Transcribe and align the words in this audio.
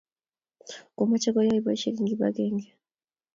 komache 0.95 1.29
koyai 1.35 1.63
poishek 1.65 1.97
en 1.99 2.07
kibagenge 2.09 2.67